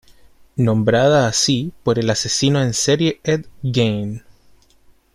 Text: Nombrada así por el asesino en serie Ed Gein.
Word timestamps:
Nombrada 0.55 1.27
así 1.27 1.73
por 1.83 1.99
el 1.99 2.09
asesino 2.09 2.63
en 2.63 2.73
serie 2.73 3.19
Ed 3.23 3.45
Gein. 3.61 4.23